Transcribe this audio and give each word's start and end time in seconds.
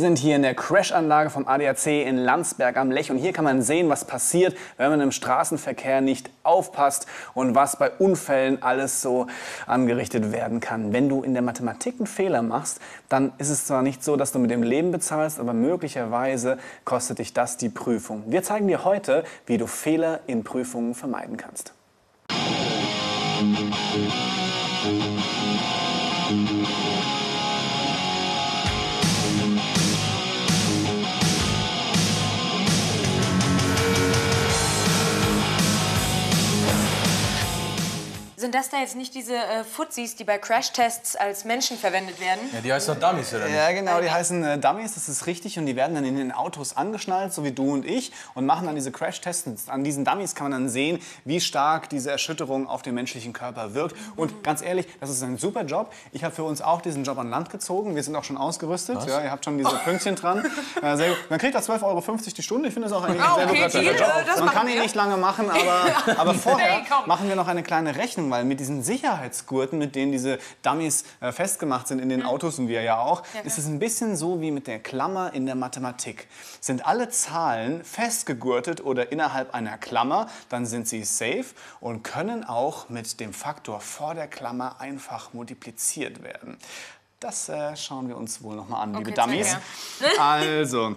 sind 0.00 0.18
hier 0.18 0.36
in 0.36 0.42
der 0.42 0.54
Crashanlage 0.54 1.30
vom 1.30 1.46
ADAC 1.46 1.86
in 1.86 2.16
Landsberg 2.16 2.76
am 2.76 2.90
Lech 2.90 3.10
und 3.10 3.18
hier 3.18 3.32
kann 3.32 3.44
man 3.44 3.62
sehen, 3.62 3.88
was 3.88 4.04
passiert, 4.04 4.56
wenn 4.76 4.90
man 4.90 5.00
im 5.00 5.12
Straßenverkehr 5.12 6.00
nicht 6.00 6.30
aufpasst 6.42 7.06
und 7.34 7.54
was 7.54 7.76
bei 7.76 7.90
Unfällen 7.90 8.62
alles 8.62 9.02
so 9.02 9.26
angerichtet 9.66 10.32
werden 10.32 10.60
kann. 10.60 10.92
Wenn 10.92 11.08
du 11.08 11.22
in 11.22 11.34
der 11.34 11.42
Mathematik 11.42 11.96
einen 11.98 12.06
Fehler 12.06 12.42
machst, 12.42 12.80
dann 13.08 13.32
ist 13.38 13.50
es 13.50 13.66
zwar 13.66 13.82
nicht 13.82 14.02
so, 14.02 14.16
dass 14.16 14.32
du 14.32 14.38
mit 14.38 14.50
dem 14.50 14.62
Leben 14.62 14.90
bezahlst, 14.90 15.38
aber 15.38 15.52
möglicherweise 15.52 16.58
kostet 16.84 17.18
dich 17.18 17.32
das 17.32 17.56
die 17.56 17.68
Prüfung. 17.68 18.24
Wir 18.26 18.42
zeigen 18.42 18.66
dir 18.66 18.84
heute, 18.84 19.24
wie 19.46 19.58
du 19.58 19.66
Fehler 19.66 20.20
in 20.26 20.42
Prüfungen 20.42 20.94
vermeiden 20.94 21.36
kannst. 21.36 21.74
Sind 38.40 38.54
das 38.54 38.70
da 38.70 38.78
jetzt 38.78 38.96
nicht 38.96 39.14
diese 39.14 39.36
äh, 39.36 39.64
Fuzis, 39.64 40.16
die 40.16 40.24
bei 40.24 40.38
Crashtests 40.38 41.14
als 41.14 41.44
Menschen 41.44 41.76
verwendet 41.76 42.18
werden? 42.22 42.40
Ja, 42.54 42.62
die 42.62 42.72
heißt 42.72 42.88
doch 42.88 42.98
Dummies, 42.98 43.34
oder 43.34 43.44
nicht? 43.44 43.54
Ja, 43.54 43.70
genau, 43.72 44.00
die 44.00 44.10
heißen 44.10 44.42
äh, 44.42 44.58
Dummies, 44.58 44.94
das 44.94 45.10
ist 45.10 45.26
richtig. 45.26 45.58
Und 45.58 45.66
die 45.66 45.76
werden 45.76 45.94
dann 45.94 46.06
in 46.06 46.16
den 46.16 46.32
Autos 46.32 46.74
angeschnallt, 46.74 47.34
so 47.34 47.44
wie 47.44 47.52
du 47.52 47.70
und 47.70 47.84
ich, 47.84 48.12
und 48.32 48.46
machen 48.46 48.64
dann 48.64 48.76
diese 48.76 48.92
Crash-Tests. 48.92 49.68
An 49.68 49.84
diesen 49.84 50.06
Dummies 50.06 50.34
kann 50.34 50.44
man 50.50 50.52
dann 50.52 50.68
sehen, 50.70 51.02
wie 51.26 51.38
stark 51.38 51.90
diese 51.90 52.10
Erschütterung 52.10 52.66
auf 52.66 52.80
den 52.80 52.94
menschlichen 52.94 53.34
Körper 53.34 53.74
wirkt. 53.74 53.94
Und 54.16 54.42
ganz 54.42 54.62
ehrlich, 54.62 54.86
das 55.00 55.10
ist 55.10 55.22
ein 55.22 55.36
super 55.36 55.64
Job. 55.64 55.92
Ich 56.12 56.24
habe 56.24 56.34
für 56.34 56.44
uns 56.44 56.62
auch 56.62 56.80
diesen 56.80 57.04
Job 57.04 57.18
an 57.18 57.28
Land 57.28 57.50
gezogen. 57.50 57.94
Wir 57.94 58.02
sind 58.02 58.16
auch 58.16 58.24
schon 58.24 58.38
ausgerüstet. 58.38 59.06
Ja, 59.06 59.20
ihr 59.22 59.30
habt 59.30 59.44
schon 59.44 59.58
diese 59.58 59.76
Pünktchen 59.84 60.16
dran. 60.16 60.46
Äh, 60.82 60.96
sehr 60.96 61.08
gut. 61.10 61.18
Man 61.28 61.38
kriegt 61.38 61.54
da 61.54 61.58
12,50 61.58 61.82
Euro 61.82 62.00
die 62.36 62.42
Stunde. 62.42 62.68
Ich 62.68 62.74
finde 62.74 62.88
das 62.88 62.96
auch 62.96 63.02
eigentlich 63.02 63.20
Ah, 63.20 63.34
ein 63.34 63.48
sehr 63.48 63.50
okay, 63.50 63.84
lukrativer 63.84 63.92
Job. 63.92 64.08
äh, 64.22 64.24
das 64.26 64.40
Man 64.40 64.50
kann 64.50 64.68
ihn 64.68 64.78
nicht 64.78 64.94
lange 64.94 65.16
machen, 65.16 65.50
aber, 65.50 66.18
aber 66.18 66.34
vorher 66.34 66.80
machen 67.06 67.28
wir 67.28 67.36
noch 67.36 67.48
eine 67.48 67.62
kleine 67.62 67.96
Rechnung, 67.96 68.29
weil 68.30 68.44
mit 68.44 68.60
diesen 68.60 68.82
Sicherheitsgurten, 68.82 69.78
mit 69.78 69.94
denen 69.94 70.12
diese 70.12 70.38
Dummies 70.62 71.04
äh, 71.20 71.32
festgemacht 71.32 71.88
sind 71.88 71.98
in 71.98 72.08
den 72.08 72.24
Autos 72.24 72.58
und 72.58 72.68
wir 72.68 72.82
ja 72.82 72.98
auch, 73.00 73.22
ist 73.44 73.58
es 73.58 73.66
ein 73.66 73.78
bisschen 73.78 74.16
so 74.16 74.40
wie 74.40 74.50
mit 74.50 74.66
der 74.66 74.78
Klammer 74.78 75.32
in 75.34 75.46
der 75.46 75.54
Mathematik. 75.54 76.28
Sind 76.60 76.86
alle 76.86 77.08
Zahlen 77.08 77.84
festgegurtet 77.84 78.84
oder 78.84 79.12
innerhalb 79.12 79.54
einer 79.54 79.78
Klammer, 79.78 80.28
dann 80.48 80.66
sind 80.66 80.88
sie 80.88 81.04
safe 81.04 81.46
und 81.80 82.02
können 82.02 82.44
auch 82.44 82.88
mit 82.88 83.20
dem 83.20 83.32
Faktor 83.32 83.80
vor 83.80 84.14
der 84.14 84.28
Klammer 84.28 84.80
einfach 84.80 85.32
multipliziert 85.32 86.22
werden. 86.22 86.58
Das 87.20 87.48
äh, 87.50 87.76
schauen 87.76 88.08
wir 88.08 88.16
uns 88.16 88.42
wohl 88.42 88.56
noch 88.56 88.68
mal 88.68 88.80
an, 88.80 88.94
liebe 88.94 89.10
Okay, 89.10 89.14
zeig 89.14 89.26
Dummies. 89.26 89.56
Also, 90.18 90.96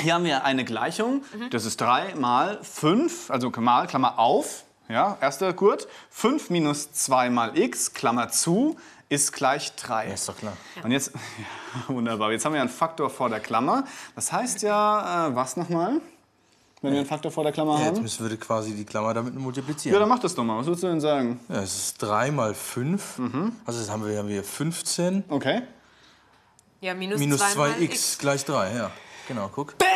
hier 0.00 0.14
haben 0.14 0.24
wir 0.24 0.44
eine 0.44 0.64
Gleichung. 0.64 1.24
Das 1.50 1.64
ist 1.64 1.80
3 1.80 2.14
mal 2.14 2.58
5, 2.62 3.30
also 3.30 3.50
mal, 3.50 3.86
Klammer 3.86 4.18
auf, 4.18 4.64
ja, 4.92 5.16
erster 5.20 5.52
Gurt. 5.52 5.88
5 6.10 6.50
minus 6.50 6.92
2 6.92 7.30
mal 7.30 7.58
x, 7.58 7.92
Klammer 7.94 8.28
zu, 8.28 8.76
ist 9.08 9.32
gleich 9.32 9.74
3. 9.76 10.06
Ja, 10.08 10.14
ist 10.14 10.28
doch 10.28 10.36
klar. 10.36 10.56
Und 10.82 10.90
jetzt, 10.92 11.12
ja, 11.88 11.94
wunderbar, 11.94 12.30
jetzt 12.32 12.44
haben 12.44 12.54
wir 12.54 12.60
einen 12.60 12.70
Faktor 12.70 13.10
vor 13.10 13.28
der 13.28 13.40
Klammer. 13.40 13.84
Das 14.14 14.32
heißt 14.32 14.62
ja, 14.62 15.28
äh, 15.28 15.34
was 15.34 15.56
nochmal? 15.56 16.00
Wenn 16.82 16.92
wir 16.92 16.98
einen 16.98 17.08
Faktor 17.08 17.30
vor 17.30 17.44
der 17.44 17.52
Klammer 17.52 17.74
Ja, 17.78 17.86
jetzt 17.86 17.96
haben? 17.96 18.02
müssen 18.02 18.28
wir 18.28 18.36
quasi 18.38 18.74
die 18.74 18.84
Klammer 18.84 19.14
damit 19.14 19.34
multiplizieren. 19.36 19.94
Ja, 19.94 20.00
dann 20.00 20.08
mach 20.08 20.18
das 20.18 20.34
doch 20.34 20.42
mal. 20.42 20.58
Was 20.58 20.66
würdest 20.66 20.82
du 20.82 20.88
denn 20.88 21.00
sagen? 21.00 21.38
Ja, 21.48 21.62
es 21.62 21.76
ist 21.76 22.02
3 22.02 22.32
mal 22.32 22.54
5. 22.54 23.20
Also 23.64 23.78
jetzt 23.80 23.90
haben 23.90 24.04
wir, 24.04 24.18
haben 24.18 24.28
wir 24.28 24.42
15 24.42 25.24
Okay. 25.28 25.62
Ja, 26.80 26.94
minus, 26.94 27.20
minus 27.20 27.38
zwei 27.38 27.54
mal 27.54 27.70
2x 27.78 28.18
gleich 28.18 28.44
3. 28.44 28.74
Ja, 28.74 28.90
genau, 29.28 29.48
guck. 29.54 29.78
Bam, 29.78 29.86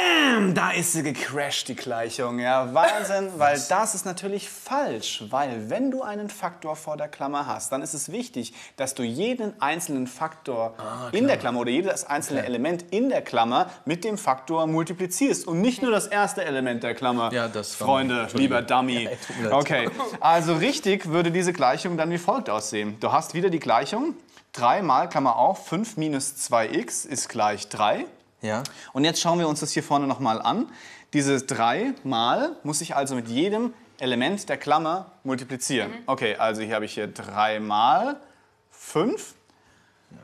da 0.55 0.71
ist 0.71 0.93
sie 0.93 1.03
gecrashed, 1.03 1.69
die 1.69 1.75
Gleichung. 1.75 2.39
Ja, 2.39 2.73
Wahnsinn, 2.75 3.31
weil 3.39 3.61
das 3.69 3.95
ist 3.95 4.05
natürlich 4.05 4.49
falsch. 4.51 5.25
Weil 5.31 5.71
wenn 5.71 5.91
du 5.91 6.03
einen 6.03 6.29
Faktor 6.29 6.77
vor 6.77 6.97
der 6.97 7.09
Klammer 7.09 7.47
hast, 7.47 7.73
dann 7.73 7.83
ist 7.83 7.95
es 7.95 8.11
wichtig, 8.11 8.53
dass 8.77 8.95
du 8.95 9.03
jeden 9.03 9.61
einzelnen 9.61 10.07
Faktor 10.07 10.75
Ah, 10.79 11.09
in 11.13 11.27
der 11.27 11.37
Klammer 11.37 11.61
oder 11.61 11.71
jedes 11.71 12.05
einzelne 12.05 12.45
Element 12.45 12.85
in 12.91 13.09
der 13.09 13.23
Klammer 13.23 13.71
mit 13.85 14.05
dem 14.05 14.19
Faktor 14.19 14.67
multiplizierst 14.67 15.47
und 15.47 15.61
nicht 15.61 15.83
nur 15.83 15.91
das 15.91 16.07
erste 16.07 16.45
Element 16.45 16.83
der 16.83 16.95
Klammer. 16.95 17.33
Ja, 17.33 17.49
das 17.49 17.75
Freunde, 17.75 18.29
lieber 18.35 18.63
Dummy. 18.63 19.09
Ja. 19.43 19.53
Okay, 19.53 19.89
also 20.21 20.55
richtig 20.55 21.07
würde 21.07 21.31
diese 21.31 21.53
Gleichung 21.53 21.97
dann 21.97 22.11
wie 22.11 22.19
folgt 22.19 22.51
aussehen. 22.51 22.97
Du 23.01 23.13
hast 23.13 23.35
wieder 23.35 23.51
die 23.51 23.61
Gleichung. 23.61 24.15
3 24.53 24.83
mal, 24.83 25.09
Klammer 25.09 25.37
auf, 25.37 25.67
5 25.69 25.97
minus 25.99 26.35
2x 26.49 27.07
ist 27.07 27.29
gleich 27.29 27.69
3. 27.69 28.07
Ja. 28.47 28.63
Und 28.93 29.05
jetzt 29.05 29.21
schauen 29.21 29.39
wir 29.39 29.49
uns 29.49 29.61
das 29.61 29.73
hier 29.73 29.83
vorne 29.83 30.07
nochmal 30.07 30.41
an. 30.41 30.69
Dieses 31.13 31.47
3 31.47 31.95
mal 32.05 32.57
muss 32.63 32.81
ich 32.81 32.95
also 32.97 33.15
mit 33.15 33.29
jedem 33.29 33.75
Element 33.99 34.49
der 34.49 34.57
Klammer 34.57 35.13
multiplizieren. 35.25 35.93
Okay, 36.07 36.37
also 36.37 36.63
hier 36.63 36.75
habe 36.75 36.85
ich 36.85 36.95
hier 36.95 37.07
3 37.07 37.61
mal 37.61 38.21
5. 38.71 39.35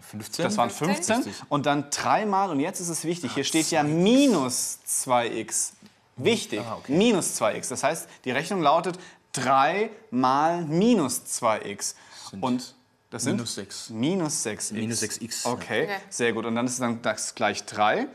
15. 0.00 0.44
Das 0.44 0.56
waren 0.56 0.70
15. 0.70 1.16
Richtig. 1.16 1.34
Und 1.48 1.66
dann 1.66 1.90
3 1.90 2.26
mal, 2.26 2.50
und 2.50 2.60
jetzt 2.60 2.80
ist 2.80 2.88
es 2.88 3.04
wichtig, 3.04 3.32
hier 3.34 3.44
steht 3.44 3.70
ja 3.70 3.82
minus 3.82 4.78
2x. 4.86 5.72
Wichtig, 6.16 6.60
Ah, 6.60 6.76
okay. 6.76 6.92
minus 6.92 7.40
2x. 7.40 7.68
Das 7.70 7.82
heißt, 7.82 8.08
die 8.24 8.30
Rechnung 8.30 8.60
lautet 8.62 8.98
3 9.32 9.90
mal 10.10 10.62
minus 10.62 11.22
2x. 11.24 11.94
Sind 12.30 12.42
Und 12.42 12.74
das 13.12 13.22
sind 13.24 13.34
minus 13.36 13.54
6. 13.54 13.90
Minus 13.90 14.46
6x. 14.46 14.72
Minus 14.72 15.02
6x, 15.02 15.44
ja. 15.44 15.52
Okay, 15.52 15.82
Okay. 15.84 15.96
sehr 16.08 16.32
gut. 16.32 16.44
Und 16.46 16.54
dann 16.56 16.66
ist 16.66 16.80
dann 16.80 17.00
das 17.02 17.34
gleich 17.34 17.64
3. 17.64 18.08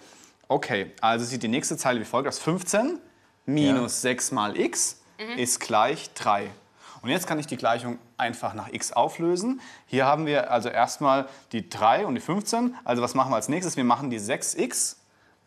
Okay, 0.49 0.91
also 1.01 1.23
sieht 1.25 1.43
die 1.43 1.47
nächste 1.47 1.77
Zeile 1.77 1.99
wie 1.99 2.05
folgt 2.05 2.27
aus. 2.27 2.39
15 2.39 2.99
minus 3.45 4.01
6 4.01 4.31
mal 4.31 4.57
x 4.59 4.97
ist 5.37 5.59
gleich 5.59 6.13
3. 6.13 6.49
Und 7.01 7.09
jetzt 7.11 7.27
kann 7.27 7.39
ich 7.39 7.47
die 7.47 7.57
Gleichung 7.57 7.99
einfach 8.17 8.53
nach 8.53 8.69
x 8.73 8.91
auflösen. 8.91 9.61
Hier 9.85 10.05
haben 10.05 10.25
wir 10.25 10.51
also 10.51 10.69
erstmal 10.69 11.27
die 11.51 11.69
3 11.69 12.05
und 12.05 12.15
die 12.15 12.21
15. 12.21 12.75
Also 12.83 13.01
was 13.01 13.13
machen 13.13 13.31
wir 13.31 13.35
als 13.35 13.49
nächstes? 13.49 13.77
Wir 13.77 13.83
machen 13.83 14.09
die 14.09 14.19
6x. 14.19 14.95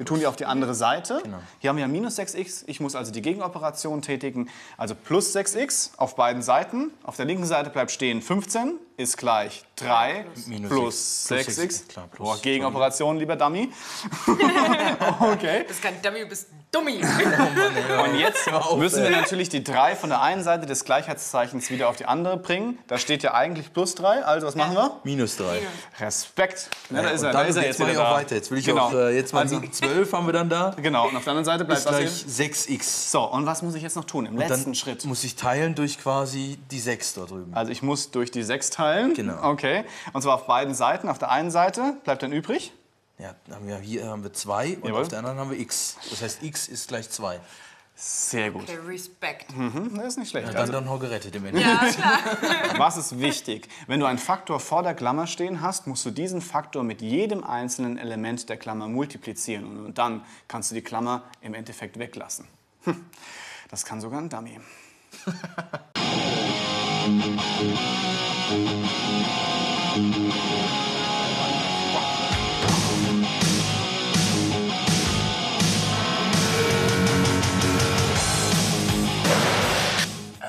Wir 0.00 0.06
tun 0.06 0.18
die 0.18 0.26
auf 0.26 0.36
die 0.36 0.46
andere 0.46 0.74
Seite. 0.74 1.22
Hier 1.58 1.68
haben 1.68 1.76
wir 1.76 1.82
ja 1.82 1.86
minus 1.88 2.18
6x. 2.18 2.62
Ich 2.68 2.80
muss 2.80 2.94
also 2.94 3.12
die 3.12 3.20
Gegenoperation 3.20 4.00
tätigen. 4.00 4.48
Also 4.78 4.94
plus 4.94 5.36
6x 5.36 5.90
auf 5.98 6.16
beiden 6.16 6.40
Seiten. 6.40 6.90
Auf 7.02 7.16
der 7.16 7.26
linken 7.26 7.44
Seite 7.44 7.68
bleibt 7.68 7.90
stehen 7.90 8.22
15 8.22 8.78
ist 8.96 9.18
gleich 9.18 9.62
3 9.76 10.24
Minus 10.46 10.70
plus 10.70 11.24
sechs. 11.26 11.44
Plus 11.44 11.56
6x. 11.58 11.60
sechs, 11.60 11.88
klar, 11.88 12.08
plus- 12.10 12.26
Boah, 12.28 12.38
Gegenoperation, 12.40 13.18
lieber 13.18 13.36
Dummy. 13.36 13.70
okay. 15.20 15.64
Das 15.68 15.76
ist 15.76 15.82
kein 15.82 16.00
Dummy, 16.00 16.26
du 16.26 16.34
bist 16.70 16.74
Dummy. 16.74 17.00
Und 18.10 18.18
jetzt 18.18 18.50
müssen 18.76 19.02
wir 19.02 19.10
natürlich 19.10 19.48
die 19.48 19.62
3 19.62 19.96
von 19.96 20.10
der 20.10 20.22
einen 20.22 20.42
Seite 20.42 20.66
des 20.66 20.84
Gleichheitszeichens 20.84 21.70
wieder 21.70 21.88
auf 21.88 21.96
die 21.96 22.06
andere 22.06 22.36
bringen. 22.36 22.78
Da 22.86 22.98
steht 22.98 23.22
ja 23.22 23.34
eigentlich 23.34 23.72
plus 23.72 23.94
3. 23.94 24.24
Also 24.24 24.46
was 24.46 24.54
machen 24.54 24.74
wir? 24.74 25.00
Minus 25.04 25.36
3. 25.36 25.60
Respekt. 26.00 26.70
Ja, 26.90 27.02
da 27.02 27.10
ist 27.10 27.22
er, 27.22 27.28
Und 27.28 27.34
da 27.34 27.42
ist 27.42 27.56
er 27.56 27.62
jetzt 27.62 27.70
jetzt 27.70 27.78
mache 27.80 27.90
ich 27.90 27.96
wieder 27.96 28.06
auch 28.06 28.12
da. 28.12 28.18
weiter. 28.18 28.34
Jetzt 28.34 28.50
will 28.50 28.58
ich 28.58 28.66
genau. 28.66 28.86
auch, 28.86 28.94
äh, 28.94 29.16
jetzt 29.16 29.32
mal 29.32 29.40
also, 29.40 29.60
12 29.60 30.12
haben 30.12 30.26
wir 30.26 30.32
dann 30.32 30.48
da. 30.48 30.74
Genau, 30.80 31.08
und 31.08 31.16
auf 31.16 31.24
der 31.24 31.32
anderen 31.32 31.44
Seite 31.44 31.64
bleibt 31.64 31.80
Ist 31.80 31.86
was 31.86 31.96
gleich 31.96 32.24
hier? 32.36 32.80
6x. 32.80 33.10
So, 33.10 33.22
und 33.24 33.46
was 33.46 33.62
muss 33.62 33.74
ich 33.74 33.82
jetzt 33.82 33.96
noch 33.96 34.04
tun 34.04 34.26
im 34.26 34.36
letzten 34.36 34.64
Dann 34.64 34.74
Schritt? 34.74 35.04
muss 35.04 35.24
ich 35.24 35.36
teilen 35.36 35.74
durch 35.74 35.98
quasi 35.98 36.58
die 36.70 36.80
6 36.80 37.14
da 37.14 37.24
drüben. 37.24 37.54
Also 37.54 37.72
ich 37.72 37.82
muss 37.82 38.10
durch 38.10 38.30
die 38.30 38.42
6 38.42 38.70
teilen. 38.70 39.14
Genau. 39.14 39.42
Okay. 39.42 39.84
Und 40.12 40.22
zwar 40.22 40.34
auf 40.36 40.46
beiden 40.46 40.74
Seiten. 40.74 41.08
Auf 41.08 41.18
der 41.18 41.30
einen 41.30 41.50
Seite 41.50 41.94
bleibt 42.04 42.22
dann 42.22 42.32
übrig. 42.32 42.72
Ja, 43.20 43.34
haben 43.54 43.66
wir, 43.66 43.76
hier 43.78 44.06
haben 44.06 44.22
wir 44.22 44.32
2 44.32 44.76
und 44.78 44.86
Jawohl. 44.86 45.02
auf 45.02 45.08
der 45.08 45.18
anderen 45.18 45.38
haben 45.38 45.50
wir 45.50 45.58
x. 45.58 45.96
Das 46.08 46.22
heißt, 46.22 46.42
x 46.42 46.68
ist 46.68 46.88
gleich 46.88 47.10
2. 47.10 47.38
Sehr 47.94 48.50
gut. 48.50 48.62
Okay, 48.62 48.78
Respekt. 48.86 49.52
Hm, 49.52 49.92
Das 49.96 50.06
ist 50.06 50.16
nicht 50.18 50.30
schlecht. 50.30 50.48
Dann 50.48 50.56
Also, 50.56 50.72
dann 50.72 50.86
noch 50.86 50.98
gerettet 50.98 51.36
im 51.36 51.44
Ende. 51.44 51.60
Ja, 51.60 51.76
klar. 51.92 52.18
was 52.78 52.96
ist 52.96 53.20
wichtig? 53.20 53.68
Wenn 53.88 54.00
du 54.00 54.06
einen 54.06 54.18
Faktor 54.18 54.58
vor 54.58 54.82
der 54.82 54.94
Klammer 54.94 55.26
stehen 55.26 55.60
hast, 55.60 55.86
musst 55.86 56.06
du 56.06 56.10
diesen 56.10 56.40
Faktor 56.40 56.82
mit 56.82 57.02
jedem 57.02 57.44
einzelnen 57.44 57.98
Element 57.98 58.48
der 58.48 58.56
Klammer 58.56 58.88
multiplizieren. 58.88 59.84
Und 59.84 59.98
dann 59.98 60.24
kannst 60.48 60.70
du 60.70 60.74
die 60.76 60.82
Klammer 60.82 61.24
im 61.42 61.52
Endeffekt 61.52 61.98
weglassen. 61.98 62.46
Hm, 62.84 63.04
Das 63.68 63.84
kann 63.84 64.00
sogar 64.00 64.18
ein 64.20 64.30
Dummy. 64.30 64.58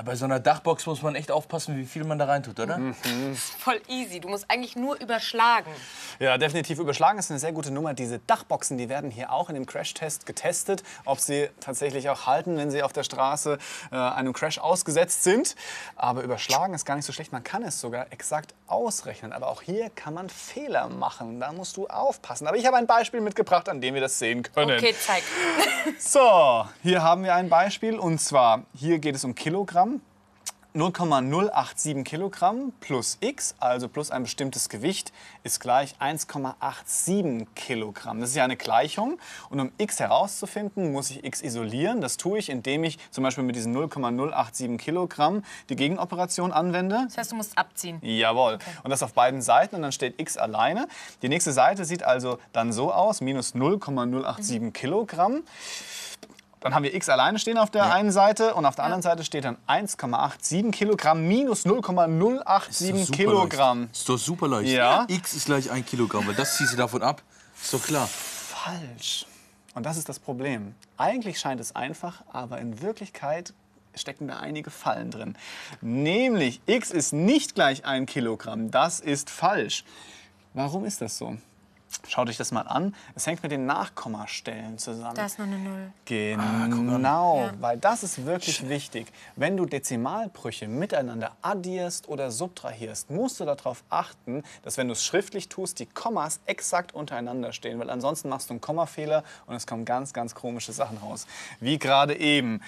Ja, 0.02 0.06
bei 0.06 0.16
so 0.16 0.26
einer 0.26 0.40
Dachbox 0.40 0.88
muss 0.88 1.04
man 1.04 1.14
echt 1.14 1.30
aufpassen, 1.30 1.78
wie 1.78 1.86
viel 1.86 2.04
man 2.06 2.18
da 2.18 2.26
reintut, 2.26 2.60
oder? 2.60 2.80
Voll 3.60 3.80
easy. 3.88 4.20
Du 4.20 4.30
musst 4.30 4.50
eigentlich 4.50 4.76
nur 4.76 5.00
überschlagen. 5.00 5.70
Ja, 6.18 6.40
definitiv. 6.40 6.80
Überschlagen 6.80 7.20
ist 7.20 7.30
eine 7.30 7.40
sehr 7.40 7.52
gute 7.52 7.70
Nummer. 7.70 7.94
Diese 7.94 8.18
Dachboxen, 8.18 8.80
die 8.80 8.90
werden 8.90 9.12
hier 9.12 9.32
auch 9.32 9.50
in 9.50 9.54
dem 9.54 9.68
Crash-Test 9.68 10.26
getestet, 10.26 10.82
ob 11.06 11.20
sie 11.20 11.50
tatsächlich 11.60 12.10
auch 12.10 12.26
halten, 12.26 12.58
wenn 12.58 12.72
sie 12.72 12.82
auf 12.82 12.94
der 12.94 13.04
Straße 13.04 13.60
äh, 13.92 13.96
einem 13.96 14.34
Crash 14.34 14.58
ausgesetzt 14.58 15.24
sind. 15.24 15.56
Aber 15.96 16.24
überschlagen 16.24 16.74
ist 16.74 16.86
gar 16.86 16.96
nicht 16.96 17.06
so 17.06 17.14
schlecht. 17.14 17.32
Man 17.32 17.44
kann 17.44 17.62
es 17.62 17.80
sogar 17.80 18.12
exakt 18.12 18.56
ausrechnen. 18.66 19.34
Aber 19.34 19.50
auch 19.50 19.62
hier 19.62 19.92
kann 19.92 20.16
man 20.16 20.30
Fehler 20.30 20.90
machen. 20.90 21.40
Da 21.40 21.52
musst 21.52 21.78
du 21.78 21.86
aufpassen. 21.86 22.48
Aber 22.48 22.58
ich 22.58 22.66
habe 22.66 22.78
ein 22.78 22.88
Beispiel 22.88 23.22
mitgebracht, 23.22 23.70
an 23.70 23.82
dem 23.82 23.94
wir 23.94 24.02
das 24.02 24.18
sehen 24.18 24.42
können. 24.42 24.80
Okay, 24.80 24.96
zeig. 25.00 25.22
So, 25.98 26.66
hier 26.84 27.02
haben 27.02 27.24
wir 27.24 27.34
ein 27.36 27.50
Beispiel. 27.50 27.98
Und 27.98 28.20
zwar, 28.20 28.66
hier 28.76 29.00
geht 29.00 29.16
es 29.16 29.24
um 29.24 29.34
Kilogramm. 29.36 29.91
0,087 30.74 32.06
Kilogramm 32.06 32.72
plus 32.80 33.18
x, 33.20 33.56
also 33.60 33.90
plus 33.90 34.10
ein 34.10 34.24
bestimmtes 34.24 34.70
Gewicht, 34.70 35.12
ist 35.44 35.60
gleich 35.60 35.96
1,87 36.00 37.46
Kilogramm. 37.56 38.22
Das 38.22 38.30
ist 38.30 38.36
ja 38.38 38.46
eine 38.46 38.56
Gleichung. 38.56 39.20
Und 39.50 39.60
um 39.60 39.72
x 39.78 40.00
herauszufinden, 40.00 40.94
muss 40.94 41.12
ich 41.12 41.26
x 41.26 41.42
isolieren. 41.42 42.00
Das 42.00 42.16
tue 42.16 42.40
ich, 42.40 42.50
indem 42.50 42.86
ich 42.86 42.98
zum 43.12 43.26
Beispiel 43.26 43.44
mit 43.44 43.58
diesen 43.58 43.74
0,087 43.74 44.78
Kilogramm 44.78 45.44
die 45.70 45.76
Gegenoperation 45.76 46.54
anwende. 46.54 47.02
Das 47.06 47.18
heißt, 47.18 47.32
du 47.34 47.36
musst 47.36 47.58
abziehen. 47.58 48.00
Jawohl. 48.02 48.58
Und 48.84 48.92
das 48.92 49.04
auf 49.04 49.14
beiden 49.14 49.42
Seiten 49.42 49.76
und 49.76 49.82
dann 49.82 49.92
steht 49.92 50.22
x 50.22 50.38
alleine. 50.38 50.88
Die 51.22 51.28
nächste 51.28 51.52
Seite 51.52 51.84
sieht 51.84 52.04
also 52.04 52.40
dann 52.54 52.72
so 52.72 52.94
aus, 52.94 53.20
minus 53.20 53.56
0,087 53.56 54.72
Kilogramm. 54.72 55.44
Dann 56.62 56.76
haben 56.76 56.84
wir 56.84 56.94
x 56.94 57.10
alleine 57.10 57.40
stehen 57.40 57.58
auf 57.58 57.72
der 57.72 57.92
einen 57.92 58.12
Seite 58.12 58.54
und 58.54 58.66
auf 58.66 58.76
der 58.76 58.86
anderen 58.86 59.02
Seite 59.02 59.24
steht 59.24 59.46
dann 59.46 59.58
1,87 59.68 60.72
Kilogramm 60.72 61.28
minus 61.28 61.66
0,087 61.66 63.12
Kilogramm. 63.12 63.90
Ist 63.92 64.08
doch 64.08 64.18
super 64.18 64.48
leicht. 64.48 64.70
Ja. 64.70 65.06
X 65.08 65.34
ist 65.34 65.48
gleich 65.48 65.72
ein 65.72 65.84
Kilogramm, 65.84 66.28
weil 66.28 66.36
das 66.36 66.58
ziehst 66.58 66.74
du 66.74 66.78
davon 66.78 67.02
ab. 67.02 67.24
Ist 67.60 67.74
doch 67.74 67.84
klar. 67.84 68.08
Falsch. 68.08 69.26
Und 69.74 69.88
das 69.88 69.98
ist 69.98 70.08
das 70.08 70.20
Problem. 70.20 70.76
Eigentlich 70.98 71.40
scheint 71.40 71.60
es 71.60 71.76
einfach, 71.76 72.22
aber 72.32 72.60
in 72.60 72.82
Wirklichkeit 72.82 73.54
stecken 73.96 74.28
da 74.28 74.38
einige 74.38 74.70
Fallen 74.70 75.10
drin. 75.10 75.36
Nämlich, 75.82 76.62
x 76.68 76.92
ist 76.92 77.12
nicht 77.12 77.56
gleich 77.56 77.86
ein 77.86 78.06
Kilogramm. 78.06 78.70
Das 78.70 79.00
ist 79.00 79.32
falsch. 79.32 79.84
Warum 80.54 80.86
ist 80.86 81.02
das 81.02 81.18
so? 81.18 81.38
Schaut 82.08 82.30
euch 82.30 82.38
das 82.38 82.52
mal 82.52 82.62
an. 82.62 82.96
Es 83.16 83.28
hängt 83.28 83.44
mit 83.44 83.52
den 83.52 83.66
Nachkommastellen 83.66 84.78
zusammen. 84.78 85.16
Da 85.16 85.26
ist 85.26 85.40
noch 85.40 85.46
eine 85.46 85.58
Null. 85.58 85.92
Genau, 86.06 87.50
weil 87.60 87.78
das 87.78 88.04
ist 88.04 88.26
wirklich 88.26 88.68
wichtig. 88.68 89.12
Wenn 89.36 89.58
du 89.58 89.66
Dezimalbrüche 89.66 90.68
miteinander 90.68 91.32
addierst 91.42 92.08
oder 92.08 92.32
subtrahierst, 92.32 93.10
musst 93.10 93.40
du 93.40 93.46
darauf 93.46 93.84
achten, 93.90 94.44
dass 94.64 94.78
wenn 94.78 94.88
du 94.88 94.94
es 94.94 95.04
schriftlich 95.06 95.50
tust, 95.50 95.80
die 95.80 95.86
Kommas 95.86 96.40
exakt 96.46 96.94
untereinander 96.94 97.54
stehen, 97.54 97.80
weil 97.80 97.90
ansonsten 97.90 98.30
machst 98.30 98.50
du 98.50 98.54
einen 98.54 98.62
Kommafehler 98.62 99.24
und 99.46 99.56
es 99.56 99.68
kommen 99.68 99.86
ganz, 99.86 100.14
ganz 100.14 100.36
komische 100.36 100.74
Sachen 100.74 100.98
raus. 100.98 101.28
Wie 101.60 101.78
gerade 101.78 102.18
eben. 102.18 102.62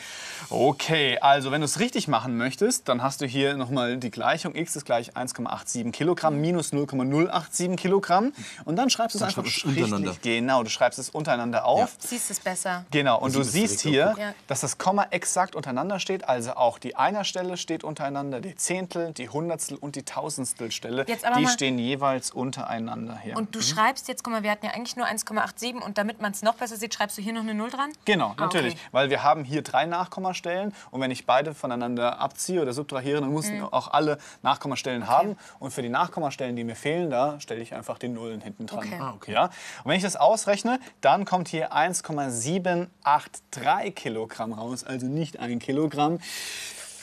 Okay, 0.49 1.17
also 1.19 1.51
wenn 1.51 1.61
du 1.61 1.65
es 1.65 1.79
richtig 1.79 2.07
machen 2.07 2.37
möchtest, 2.37 2.89
dann 2.89 3.01
hast 3.01 3.21
du 3.21 3.25
hier 3.25 3.55
nochmal 3.55 3.97
die 3.97 4.11
Gleichung. 4.11 4.55
x 4.55 4.75
ist 4.75 4.85
gleich 4.85 5.15
1,87 5.15 5.91
Kilogramm 5.91 6.39
minus 6.39 6.73
0,087 6.73 7.77
Kilogramm. 7.77 8.33
Und 8.65 8.75
dann 8.75 8.89
schreibst 8.89 9.12
du 9.13 9.17
es 9.17 9.19
Dann 9.19 9.29
einfach 9.29 9.45
schreibst 9.45 9.65
untereinander. 9.65 10.15
Genau, 10.21 10.63
du 10.63 10.69
schreibst 10.69 10.99
es 10.99 11.09
untereinander 11.09 11.65
auf. 11.65 11.95
Siehst 11.99 12.31
es 12.31 12.39
besser. 12.39 12.85
Genau, 12.91 13.19
und 13.19 13.35
du 13.35 13.43
siehst 13.43 13.81
hier, 13.81 14.15
Ja. 14.17 14.33
dass 14.47 14.61
das 14.61 14.77
Komma 14.77 15.07
exakt 15.11 15.55
untereinander 15.55 15.99
steht. 15.99 16.27
Also 16.27 16.53
auch 16.55 16.79
die 16.79 16.95
Einerstelle 16.95 17.57
steht 17.57 17.83
untereinander, 17.83 18.41
die 18.41 18.55
Zehntel, 18.55 19.13
die 19.13 19.29
Hundertstel 19.29 19.77
und 19.77 19.95
die 19.95 20.03
Tausendstelstelle. 20.03 21.05
Jetzt 21.07 21.25
aber 21.25 21.37
Die 21.37 21.43
mal- 21.43 21.51
stehen 21.51 21.77
jeweils 21.79 22.31
untereinander 22.31 23.17
hier. 23.17 23.37
Und 23.37 23.55
du 23.55 23.61
schreibst 23.61 24.07
jetzt, 24.07 24.23
guck 24.23 24.33
mal, 24.33 24.43
wir 24.43 24.51
hatten 24.51 24.65
ja 24.65 24.71
eigentlich 24.73 24.95
nur 24.95 25.05
1,87 25.07 25.81
und 25.81 25.97
damit 25.97 26.21
man 26.21 26.31
es 26.31 26.41
noch 26.41 26.55
besser 26.55 26.75
sieht, 26.77 26.93
schreibst 26.93 27.17
du 27.17 27.21
hier 27.21 27.33
noch 27.33 27.41
eine 27.41 27.53
Null 27.53 27.69
dran? 27.69 27.91
Genau, 28.05 28.29
Ah, 28.37 28.41
natürlich. 28.41 28.73
okay. 28.73 28.81
Weil 28.91 29.09
wir 29.09 29.23
haben 29.23 29.43
hier 29.43 29.61
drei 29.61 29.85
Nachkommastellen 29.85 30.73
und 30.91 31.01
wenn 31.01 31.11
ich 31.11 31.25
beide 31.25 31.53
voneinander 31.53 32.19
abziehe 32.19 32.61
oder 32.61 32.73
subtrahiere, 32.73 33.21
dann 33.21 33.31
mussten 33.31 33.57
Mhm. 33.59 33.65
auch 33.65 33.89
alle 33.91 34.17
Nachkommastellen 34.41 35.07
haben. 35.07 35.37
Und 35.59 35.71
für 35.71 35.81
die 35.81 35.89
Nachkommastellen, 35.89 36.55
die 36.55 36.63
mir 36.63 36.75
fehlen, 36.75 37.09
da 37.09 37.39
stelle 37.39 37.61
ich 37.61 37.73
einfach 37.73 37.97
die 37.97 38.07
Nullen 38.07 38.41
hinten 38.41 38.65
dran. 38.65 38.79
Okay. 38.79 38.99
Ah, 39.03 39.17
Ja? 39.27 39.45
Und 39.45 39.51
wenn 39.85 39.97
ich 39.97 40.03
das 40.03 40.15
ausrechne, 40.15 40.79
dann 41.01 41.25
kommt 41.25 41.47
hier 41.47 41.73
1,783 41.73 43.95
Kilogramm 43.95 44.53
raus, 44.53 44.83
also 44.83 45.07
nicht 45.07 45.39
ein 45.39 45.57
Kilogramm. 45.59 46.19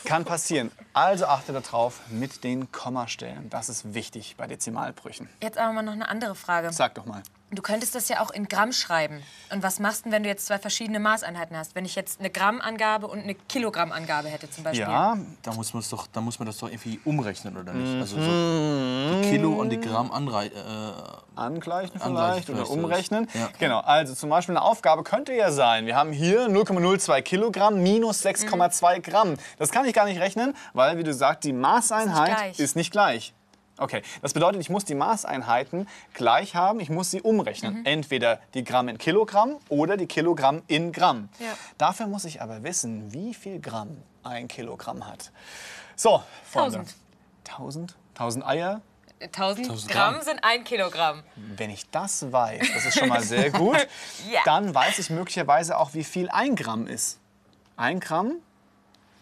Kann 0.04 0.24
passieren. 0.24 0.70
Also 0.94 1.26
achte 1.26 1.52
darauf 1.52 2.00
mit 2.08 2.42
den 2.42 2.72
Kommastellen. 2.72 3.50
Das 3.50 3.68
ist 3.68 3.92
wichtig 3.92 4.34
bei 4.38 4.46
Dezimalbrüchen. 4.46 5.28
Jetzt 5.42 5.58
aber 5.58 5.74
mal 5.74 5.82
noch 5.82 5.92
eine 5.92 6.08
andere 6.08 6.34
Frage. 6.34 6.72
Sag 6.72 6.94
doch 6.94 7.04
mal. 7.04 7.22
Du 7.52 7.62
könntest 7.62 7.96
das 7.96 8.08
ja 8.08 8.20
auch 8.20 8.30
in 8.30 8.46
Gramm 8.46 8.72
schreiben. 8.72 9.22
Und 9.52 9.62
was 9.64 9.80
machst 9.80 10.00
du, 10.00 10.04
denn, 10.04 10.12
wenn 10.12 10.22
du 10.22 10.28
jetzt 10.28 10.46
zwei 10.46 10.58
verschiedene 10.58 11.00
Maßeinheiten 11.00 11.56
hast? 11.56 11.74
Wenn 11.74 11.84
ich 11.84 11.96
jetzt 11.96 12.20
eine 12.20 12.30
Grammangabe 12.30 13.08
und 13.08 13.20
eine 13.24 13.34
Kilogrammangabe 13.34 14.28
hätte 14.28 14.48
zum 14.48 14.62
Beispiel. 14.62 14.82
Ja, 14.86 15.16
Da 15.42 15.52
muss, 15.54 15.72
doch, 15.90 16.06
da 16.12 16.20
muss 16.20 16.38
man 16.38 16.46
das 16.46 16.58
doch 16.58 16.68
irgendwie 16.68 17.00
umrechnen, 17.04 17.56
oder 17.56 17.72
nicht? 17.72 17.92
Also 18.00 18.16
Mhm. 18.18 18.22
so 18.22 19.14
die 19.16 19.28
Kilo 19.30 19.52
und 19.54 19.70
die 19.70 19.80
Gramm 19.80 20.12
anrei 20.12 20.46
äh, 20.46 20.50
angleichen 21.34 22.00
Angleichen 22.00 22.00
vielleicht 22.00 22.50
oder 22.50 22.58
vielleicht, 22.66 22.70
umrechnen. 22.70 23.28
ja. 23.34 23.48
Genau, 23.58 23.80
also 23.80 24.14
zum 24.14 24.30
Beispiel 24.30 24.56
eine 24.56 24.64
Aufgabe 24.64 25.02
könnte 25.02 25.32
ja 25.32 25.50
sein, 25.50 25.86
wir 25.86 25.96
haben 25.96 26.12
hier 26.12 26.46
0,02 26.48 27.22
Kilogramm 27.22 27.82
minus 27.82 28.24
6,2 28.24 29.00
Gramm. 29.00 29.34
Das 29.58 29.70
kann 29.70 29.86
ich 29.86 29.94
gar 29.94 30.04
nicht 30.04 30.20
rechnen, 30.20 30.54
weil, 30.74 30.98
wie 30.98 31.02
du 31.02 31.12
sagst, 31.14 31.44
die 31.44 31.52
Maßeinheit 31.52 32.36
gleich. 32.36 32.58
ist 32.60 32.76
nicht 32.76 32.92
gleich. 32.92 33.32
Okay, 33.80 34.02
das 34.22 34.32
bedeutet, 34.32 34.60
ich 34.60 34.70
muss 34.70 34.84
die 34.84 34.94
Maßeinheiten 34.94 35.88
gleich 36.14 36.54
haben, 36.54 36.80
ich 36.80 36.90
muss 36.90 37.10
sie 37.10 37.20
umrechnen. 37.22 37.84
Entweder 37.86 38.38
die 38.54 38.62
Gramm 38.62 38.88
in 38.88 38.98
Kilogramm 38.98 39.56
oder 39.68 39.96
die 39.96 40.06
Kilogramm 40.06 40.62
in 40.66 40.92
Gramm. 40.92 41.28
Ja. 41.38 41.46
Dafür 41.78 42.06
muss 42.06 42.24
ich 42.24 42.42
aber 42.42 42.62
wissen, 42.62 43.12
wie 43.12 43.34
viel 43.34 43.58
Gramm 43.60 43.96
ein 44.22 44.48
Kilogramm 44.48 45.06
hat. 45.06 45.32
So, 45.96 46.22
Freunde. 46.44 46.78
1000. 46.78 46.94
1000? 47.48 47.96
1000 48.14 48.46
Eier? 48.46 48.80
1000, 49.22 49.66
1000 49.66 49.92
Gramm 49.92 50.12
Gramm. 50.14 50.22
sind 50.24 50.44
ein 50.44 50.64
Kilogramm. 50.64 51.22
Wenn 51.36 51.70
ich 51.70 51.88
das 51.90 52.30
weiß, 52.32 52.68
das 52.74 52.86
ist 52.86 52.98
schon 52.98 53.08
mal 53.08 53.22
sehr 53.22 53.50
gut, 53.50 53.76
Ja. 54.30 54.40
dann 54.44 54.74
weiß 54.74 54.98
ich 54.98 55.10
möglicherweise 55.10 55.76
auch, 55.78 55.94
wie 55.94 56.04
viel 56.04 56.28
ein 56.30 56.54
Gramm 56.56 56.86
ist. 56.86 57.18
Ein 57.76 58.00
Gramm? 58.00 58.36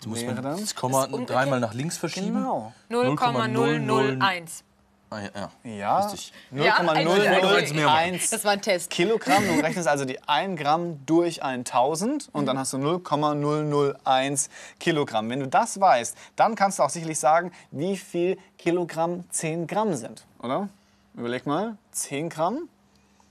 Du 0.03 0.09
musst 0.11 0.23
Wäre 0.23 0.35
man 0.35 0.43
dann- 0.43 0.61
das 0.61 0.75
Komma 0.75 1.07
dreimal 1.07 1.61
nach 1.61 1.75
links 1.75 1.97
verschieben. 1.97 2.35
Genau. 2.35 2.73
0,001. 2.89 4.65
Ah, 5.11 5.21
ja, 5.21 5.31
ja. 5.35 5.51
Ja, 5.65 5.99
Richtig. 6.01 6.33
Ja, 6.51 6.75
also, 6.77 6.93
0,001 6.93 8.29
Das 8.29 8.45
war 8.45 8.53
ein 8.53 8.61
Test. 8.61 8.91
Kilogramm. 8.91 9.43
Du 9.47 9.59
rechnest 9.65 9.89
also 9.89 10.05
die 10.05 10.23
1 10.29 10.61
Gramm 10.61 11.01
durch 11.07 11.43
1000 11.43 12.29
und 12.35 12.45
dann 12.45 12.59
hast 12.59 12.75
du 12.75 12.79
0,001 12.79 14.51
Kilogramm. 14.79 15.31
Wenn 15.31 15.41
du 15.41 15.49
das 15.49 15.81
weißt, 15.81 16.15
dann 16.37 16.55
kannst 16.57 16.79
du 16.79 16.83
auch 16.83 16.91
sicherlich 16.91 17.19
sagen, 17.19 17.53
wie 17.71 17.97
viel 17.97 18.37
Kilogramm 18.59 19.25
10 19.31 19.67
Gramm 19.67 19.95
sind, 19.95 20.27
oder? 20.43 20.69
Überleg 21.15 21.47
mal, 21.47 21.79
10 21.93 22.29
Gramm, 22.29 22.69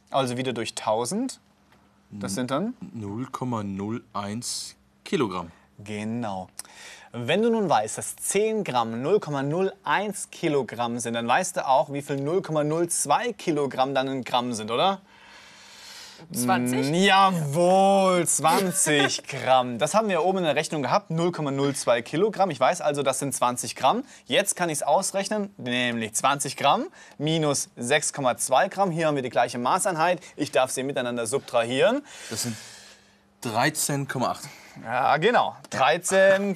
also 0.09 0.35
wieder 0.35 0.53
durch 0.53 0.73
1000. 0.73 1.39
Das 2.09 2.33
sind 2.33 2.49
dann 2.49 2.73
0,01 2.95 4.75
Kilogramm. 5.03 5.51
Genau. 5.77 6.49
Wenn 7.13 7.41
du 7.41 7.49
nun 7.49 7.69
weißt, 7.69 7.97
dass 7.97 8.15
10 8.15 8.63
Gramm 8.63 8.93
0,01 8.93 10.29
Kilogramm 10.29 10.99
sind, 10.99 11.13
dann 11.13 11.27
weißt 11.27 11.57
du 11.57 11.67
auch, 11.67 11.91
wie 11.91 12.01
viel 12.01 12.17
0,02 12.17 13.33
Kilogramm 13.33 13.95
dann 13.95 14.07
in 14.07 14.23
Gramm 14.23 14.53
sind, 14.53 14.71
oder? 14.71 15.01
20? 16.33 16.89
Jawohl, 17.05 18.25
20 18.25 19.23
Gramm. 19.27 19.77
Das 19.77 19.93
haben 19.93 20.09
wir 20.09 20.23
oben 20.23 20.39
in 20.39 20.43
der 20.45 20.55
Rechnung 20.55 20.81
gehabt, 20.81 21.11
0,02 21.11 22.01
Kilogramm. 22.01 22.49
Ich 22.49 22.59
weiß 22.59 22.81
also, 22.81 23.03
das 23.03 23.19
sind 23.19 23.33
20 23.33 23.75
Gramm. 23.75 24.03
Jetzt 24.25 24.55
kann 24.55 24.69
ich 24.69 24.79
es 24.79 24.83
ausrechnen, 24.83 25.53
nämlich 25.57 26.13
20 26.13 26.57
Gramm 26.57 26.87
minus 27.17 27.69
6,2 27.79 28.69
Gramm. 28.69 28.91
Hier 28.91 29.07
haben 29.07 29.15
wir 29.15 29.23
die 29.23 29.29
gleiche 29.29 29.59
Maßeinheit. 29.59 30.19
Ich 30.35 30.51
darf 30.51 30.71
sie 30.71 30.83
miteinander 30.83 31.27
subtrahieren. 31.27 32.01
Das 32.29 32.43
sind 32.43 32.57
13,8. 33.43 34.39
Ja, 34.83 35.17
genau. 35.17 35.55
13,8 35.71 36.55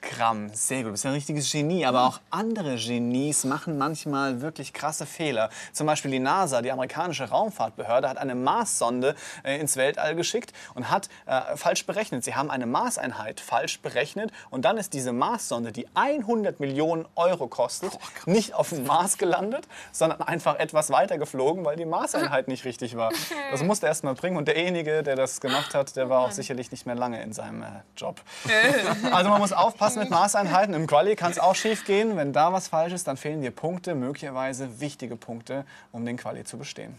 Gramm. 0.00 0.48
Sehr 0.54 0.78
gut. 0.78 0.88
Du 0.88 0.92
bist 0.92 1.04
ja 1.04 1.10
ein 1.10 1.14
richtiges 1.14 1.50
Genie. 1.50 1.84
Aber 1.84 2.04
auch 2.04 2.20
andere 2.30 2.76
Genies 2.76 3.44
machen 3.44 3.76
manchmal 3.76 4.40
wirklich 4.40 4.72
krasse 4.72 5.06
Fehler. 5.06 5.50
Zum 5.72 5.86
Beispiel 5.86 6.10
die 6.10 6.18
NASA, 6.18 6.62
die 6.62 6.72
amerikanische 6.72 7.28
Raumfahrtbehörde, 7.28 8.08
hat 8.08 8.18
eine 8.18 8.34
Marssonde 8.34 9.14
äh, 9.42 9.58
ins 9.58 9.76
Weltall 9.76 10.14
geschickt 10.14 10.52
und 10.74 10.90
hat 10.90 11.08
äh, 11.26 11.56
falsch 11.56 11.86
berechnet. 11.86 12.24
Sie 12.24 12.34
haben 12.34 12.50
eine 12.50 12.66
Maßeinheit 12.66 13.40
falsch 13.40 13.80
berechnet. 13.80 14.32
Und 14.50 14.64
dann 14.64 14.78
ist 14.78 14.92
diese 14.92 15.12
Marssonde, 15.12 15.72
die 15.72 15.86
100 15.94 16.60
Millionen 16.60 17.06
Euro 17.14 17.46
kostet, 17.48 17.98
nicht 18.26 18.54
auf 18.54 18.70
dem 18.70 18.86
Mars 18.86 19.18
gelandet, 19.18 19.66
sondern 19.92 20.22
einfach 20.22 20.58
etwas 20.58 20.90
weiter 20.90 21.18
geflogen, 21.18 21.64
weil 21.64 21.76
die 21.76 21.84
Maßeinheit 21.84 22.48
nicht 22.48 22.64
richtig 22.64 22.96
war. 22.96 23.10
Das 23.50 23.62
musste 23.62 23.86
erst 23.86 24.04
mal 24.04 24.14
bringen. 24.14 24.36
Und 24.36 24.46
derjenige, 24.46 25.02
der 25.02 25.16
das 25.16 25.40
gemacht 25.40 25.74
hat, 25.74 25.96
der 25.96 26.10
war 26.10 26.20
auch 26.20 26.30
sicherlich 26.30 26.70
nicht 26.70 26.84
mehr 26.86 26.94
lange 26.94 27.07
lange 27.08 27.22
in 27.22 27.32
seinem 27.32 27.62
äh, 27.62 27.66
Job. 27.96 28.20
also 29.12 29.30
man 29.30 29.40
muss 29.40 29.52
aufpassen 29.52 30.00
mit 30.00 30.10
Maßeinheiten. 30.10 30.74
Im 30.74 30.86
Quali 30.86 31.16
kann 31.16 31.32
es 31.32 31.38
auch 31.38 31.54
schief 31.54 31.84
gehen. 31.84 32.16
Wenn 32.16 32.32
da 32.32 32.52
was 32.52 32.68
falsch 32.68 32.92
ist, 32.92 33.06
dann 33.06 33.16
fehlen 33.16 33.40
dir 33.40 33.50
Punkte, 33.50 33.94
möglicherweise 33.94 34.80
wichtige 34.80 35.16
Punkte, 35.16 35.64
um 35.92 36.04
den 36.04 36.16
Quali 36.16 36.44
zu 36.44 36.58
bestehen. 36.58 36.94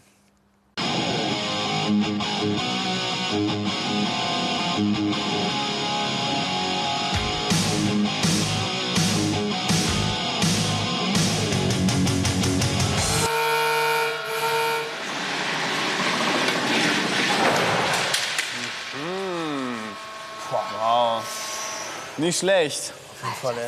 Wow. 4.78 5.59
Nicht 22.20 22.38
schlecht. 22.38 22.92
Falter, 23.42 23.58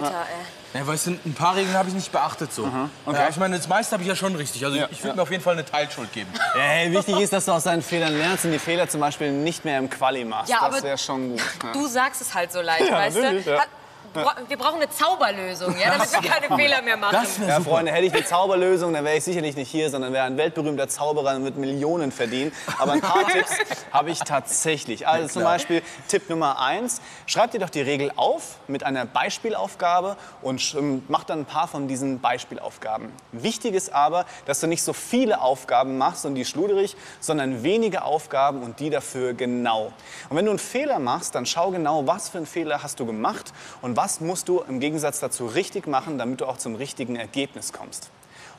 ey. 0.00 0.80
Ja, 0.80 0.86
weißt 0.86 1.06
du, 1.06 1.10
ein 1.24 1.34
paar 1.34 1.56
Regeln 1.56 1.74
habe 1.74 1.88
ich 1.88 1.94
nicht 1.94 2.12
beachtet 2.12 2.52
so. 2.52 2.64
Okay. 3.06 3.16
Ja, 3.16 3.28
ich 3.28 3.36
meine, 3.36 3.56
das 3.56 3.68
meiste 3.68 3.92
habe 3.92 4.02
ich 4.02 4.08
ja 4.08 4.14
schon 4.16 4.34
richtig. 4.36 4.64
Also 4.64 4.76
Ja, 4.76 4.86
ich 4.90 4.98
würde 4.98 5.08
ja. 5.10 5.14
mir 5.16 5.22
auf 5.22 5.30
jeden 5.30 5.42
Fall 5.42 5.54
eine 5.54 5.64
Teilschuld 5.64 6.12
geben. 6.12 6.30
Hey, 6.54 6.92
wichtig 6.92 7.18
ist, 7.20 7.32
dass 7.32 7.44
du 7.46 7.52
aus 7.52 7.64
deinen 7.64 7.82
Fehlern 7.82 8.16
lernst 8.18 8.44
und 8.44 8.52
die 8.52 8.58
Fehler 8.58 8.88
zum 8.88 9.00
Beispiel 9.00 9.30
nicht 9.32 9.64
mehr 9.64 9.78
im 9.78 9.88
Quali 9.88 10.24
machst. 10.24 10.50
Ja, 10.50 10.56
das 10.66 10.74
aber 10.76 10.82
wäre 10.82 10.98
schon 10.98 11.30
gut. 11.30 11.40
Ja. 11.62 11.72
Du 11.72 11.86
sagst 11.86 12.20
es 12.20 12.34
halt 12.34 12.52
so 12.52 12.60
leicht, 12.60 12.90
weißt 12.90 13.16
du? 13.16 13.58
Hat- 13.58 13.68
Wir 14.14 14.56
brauchen 14.56 14.76
eine 14.76 14.90
Zauberlösung, 14.90 15.76
ja, 15.78 15.90
damit 15.90 16.12
wir 16.12 16.30
keine 16.30 16.56
Fehler 16.56 16.82
mehr 16.82 16.96
machen. 16.96 17.26
Ja. 17.46 17.60
Freunde, 17.60 17.92
hätte 17.92 18.06
ich 18.06 18.14
eine 18.14 18.24
Zauberlösung, 18.24 18.92
dann 18.92 19.04
wäre 19.04 19.16
ich 19.16 19.24
sicherlich 19.24 19.56
nicht 19.56 19.70
hier, 19.70 19.90
sondern 19.90 20.12
wäre 20.12 20.24
ein 20.24 20.36
weltberühmter 20.36 20.88
Zauberer 20.88 21.36
und 21.36 21.44
würde 21.44 21.60
Millionen 21.60 22.12
verdienen. 22.12 22.52
Aber 22.78 22.92
ein 22.92 23.00
paar 23.00 23.26
Tipps 23.32 23.50
habe 23.92 24.10
ich 24.10 24.20
tatsächlich. 24.20 25.06
Also 25.06 25.28
zum. 25.28 25.48
Beispiel 25.48 25.82
Tipp 26.08 26.28
Nummer 26.28 26.60
eins: 26.60 27.00
Schreib 27.26 27.52
dir 27.52 27.60
doch 27.60 27.70
die 27.70 27.80
Regel 27.80 28.12
auf 28.16 28.56
mit 28.66 28.84
einer 28.84 29.06
Beispielaufgabe 29.06 30.16
und 30.42 30.74
ähm, 30.74 31.02
mach 31.08 31.24
dann 31.24 31.40
ein 31.40 31.44
paar 31.46 31.68
von 31.68 31.88
diesen 31.88 32.20
Beispielaufgaben. 32.20 33.12
Wichtig 33.32 33.74
ist 33.74 33.92
aber, 33.92 34.26
dass 34.46 34.60
du 34.60 34.66
nicht 34.66 34.82
so 34.82 34.92
viele 34.92 35.40
Aufgaben 35.40 35.98
machst 35.98 36.26
und 36.26 36.34
die 36.34 36.44
schluderig, 36.44 36.96
sondern 37.20 37.62
wenige 37.62 38.02
Aufgaben 38.02 38.62
und 38.62 38.80
die 38.80 38.90
dafür 38.90 39.34
genau. 39.34 39.92
Und 40.28 40.36
wenn 40.36 40.44
du 40.44 40.50
einen 40.50 40.58
Fehler 40.58 40.98
machst, 40.98 41.34
dann 41.34 41.46
schau 41.46 41.70
genau, 41.70 42.06
was 42.06 42.28
für 42.28 42.38
einen 42.38 42.46
Fehler 42.46 42.82
hast 42.82 43.00
du 43.00 43.06
gemacht 43.06 43.52
und 43.82 43.96
was 43.98 44.20
musst 44.20 44.48
du 44.48 44.60
im 44.60 44.78
Gegensatz 44.78 45.18
dazu 45.18 45.46
richtig 45.46 45.88
machen, 45.88 46.18
damit 46.18 46.40
du 46.40 46.46
auch 46.46 46.56
zum 46.56 46.76
richtigen 46.76 47.16
Ergebnis 47.16 47.72
kommst. 47.72 48.10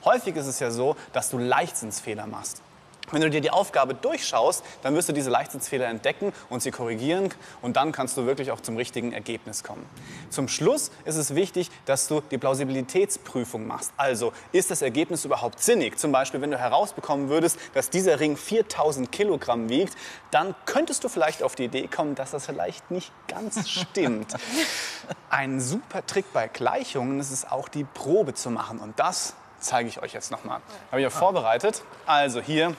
Häufig 0.03 0.36
ist 0.36 0.48
es 0.48 0.60
ja 0.60 0.69
so, 0.69 0.98
dass 1.13 1.29
du 1.29 1.38
Leichtsinnsfehler 1.38 2.27
machst. 2.27 2.62
Wenn 3.11 3.21
du 3.21 3.29
dir 3.29 3.41
die 3.41 3.51
Aufgabe 3.51 3.93
durchschaust, 3.93 4.63
dann 4.83 4.95
wirst 4.95 5.09
du 5.09 5.13
diese 5.13 5.29
Leichtsinnsfehler 5.29 5.87
entdecken 5.87 6.33
und 6.49 6.61
sie 6.61 6.71
korrigieren 6.71 7.29
und 7.61 7.75
dann 7.75 7.91
kannst 7.91 8.17
du 8.17 8.25
wirklich 8.25 8.51
auch 8.51 8.61
zum 8.61 8.77
richtigen 8.77 9.13
Ergebnis 9.13 9.63
kommen. 9.63 9.85
Zum 10.29 10.47
Schluss 10.47 10.91
ist 11.05 11.15
es 11.15 11.35
wichtig, 11.35 11.69
dass 11.85 12.07
du 12.07 12.21
die 12.31 12.37
Plausibilitätsprüfung 12.37 13.65
machst. 13.65 13.91
Also, 13.97 14.33
ist 14.51 14.71
das 14.71 14.81
Ergebnis 14.81 15.25
überhaupt 15.25 15.61
sinnig? 15.61 15.97
Zum 15.97 16.11
Beispiel, 16.11 16.41
wenn 16.41 16.51
du 16.51 16.57
herausbekommen 16.57 17.29
würdest, 17.29 17.59
dass 17.73 17.89
dieser 17.89 18.19
Ring 18.19 18.37
4000 18.37 19.11
Kilogramm 19.11 19.69
wiegt, 19.69 19.95
dann 20.31 20.55
könntest 20.65 21.03
du 21.03 21.09
vielleicht 21.09 21.43
auf 21.43 21.55
die 21.55 21.65
Idee 21.65 21.87
kommen, 21.87 22.15
dass 22.15 22.31
das 22.31 22.45
vielleicht 22.45 22.91
nicht 22.91 23.11
ganz 23.27 23.69
stimmt. 23.69 24.35
Ein 25.29 25.59
super 25.59 26.05
Trick 26.05 26.31
bei 26.33 26.47
Gleichungen 26.47 27.19
ist 27.19 27.31
es 27.31 27.49
auch, 27.49 27.69
die 27.69 27.83
Probe 27.83 28.33
zu 28.33 28.49
machen. 28.49 28.79
Und 28.79 28.99
das 28.99 29.35
zeige 29.59 29.89
ich 29.89 30.01
euch 30.01 30.13
jetzt 30.13 30.31
nochmal. 30.31 30.61
Habe 30.91 31.01
ich 31.01 31.03
ja 31.03 31.09
vorbereitet. 31.09 31.83
Also 32.05 32.41
hier 32.41 32.75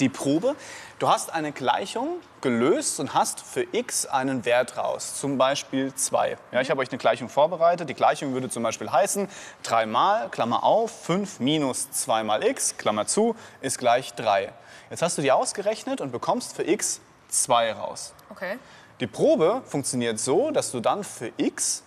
die 0.00 0.08
Probe. 0.08 0.56
Du 0.98 1.08
hast 1.08 1.32
eine 1.32 1.52
Gleichung 1.52 2.20
gelöst 2.40 3.00
und 3.00 3.14
hast 3.14 3.40
für 3.40 3.66
x 3.72 4.06
einen 4.06 4.44
Wert 4.44 4.76
raus, 4.76 5.16
zum 5.16 5.38
Beispiel 5.38 5.94
2. 5.94 6.36
Ja, 6.52 6.60
ich 6.60 6.70
habe 6.70 6.80
euch 6.80 6.90
eine 6.90 6.98
Gleichung 6.98 7.28
vorbereitet. 7.28 7.88
Die 7.88 7.94
Gleichung 7.94 8.32
würde 8.32 8.48
zum 8.48 8.62
Beispiel 8.62 8.90
heißen, 8.90 9.28
3 9.64 9.86
mal, 9.86 10.28
Klammer 10.30 10.62
auf, 10.62 10.92
5 11.04 11.40
minus 11.40 11.90
2 11.90 12.22
mal 12.22 12.44
x, 12.44 12.76
Klammer 12.76 13.06
zu, 13.06 13.34
ist 13.60 13.78
gleich 13.78 14.14
3. 14.14 14.52
Jetzt 14.90 15.02
hast 15.02 15.18
du 15.18 15.22
die 15.22 15.32
ausgerechnet 15.32 16.00
und 16.00 16.12
bekommst 16.12 16.54
für 16.54 16.62
x 16.62 17.00
2 17.28 17.72
raus. 17.72 18.14
Okay. 18.30 18.58
Die 19.00 19.06
Probe 19.06 19.62
funktioniert 19.64 20.20
so, 20.20 20.50
dass 20.50 20.70
du 20.70 20.80
dann 20.80 21.02
für 21.02 21.32
x 21.36 21.82